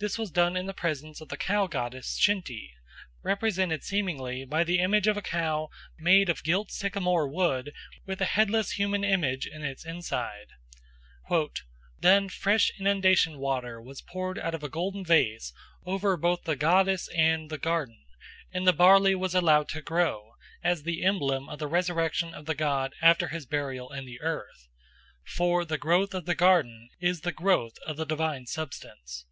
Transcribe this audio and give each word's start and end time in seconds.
This 0.00 0.18
was 0.18 0.30
done 0.30 0.54
in 0.54 0.66
the 0.66 0.74
presence 0.74 1.22
of 1.22 1.28
the 1.30 1.36
cow 1.38 1.66
goddess 1.66 2.18
Shenty, 2.20 2.74
represented 3.22 3.82
seemingly 3.82 4.44
by 4.44 4.62
the 4.62 4.78
image 4.80 5.06
of 5.06 5.16
a 5.16 5.22
cow 5.22 5.70
made 5.98 6.28
of 6.28 6.44
gilt 6.44 6.70
sycamore 6.70 7.26
wood 7.26 7.72
with 8.04 8.20
a 8.20 8.26
headless 8.26 8.72
human 8.72 9.02
image 9.02 9.46
in 9.46 9.64
its 9.64 9.82
inside. 9.86 10.48
"Then 12.00 12.28
fresh 12.28 12.70
inundation 12.78 13.38
water 13.38 13.80
was 13.80 14.02
poured 14.02 14.38
out 14.38 14.54
of 14.54 14.62
a 14.62 14.68
golden 14.68 15.06
vase 15.06 15.54
over 15.86 16.18
both 16.18 16.42
the 16.44 16.54
goddess 16.56 17.08
and 17.16 17.48
the 17.48 17.56
'garden,' 17.56 18.04
and 18.52 18.66
the 18.66 18.74
barley 18.74 19.14
was 19.14 19.34
allowed 19.34 19.70
to 19.70 19.80
grow 19.80 20.34
as 20.62 20.82
the 20.82 21.02
emblem 21.02 21.48
of 21.48 21.58
the 21.58 21.66
resurrection 21.66 22.34
of 22.34 22.44
the 22.44 22.54
god 22.54 22.92
after 23.00 23.28
his 23.28 23.46
burial 23.46 23.90
in 23.90 24.04
the 24.04 24.20
earth, 24.20 24.68
'for 25.22 25.64
the 25.64 25.78
growth 25.78 26.12
of 26.12 26.26
the 26.26 26.34
garden 26.34 26.90
is 27.00 27.22
the 27.22 27.32
growth 27.32 27.78
of 27.86 27.96
the 27.96 28.04
divine 28.04 28.44
substance.'" 28.44 29.24